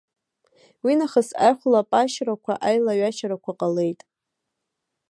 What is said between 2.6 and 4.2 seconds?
аилаҩашьарақәа ҟалеит.